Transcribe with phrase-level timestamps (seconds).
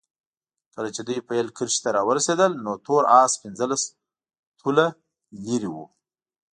[0.73, 3.83] کله چې دوی پیل کرښې ته راورسېدل نو تور اس پنځلس
[4.59, 4.85] طوله
[5.45, 5.85] لرې وو.